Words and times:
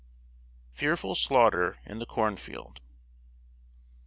[Sidenote: 0.73 0.79
FEARFUL 0.79 1.13
SLAUGHTER 1.13 1.77
IN 1.85 1.99
THE 1.99 2.07
CORN 2.07 2.35
FIELD. 2.35 2.79